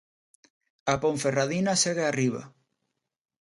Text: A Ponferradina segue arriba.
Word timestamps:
A 0.93 0.95
Ponferradina 1.03 1.77
segue 1.83 2.05
arriba. 2.07 2.43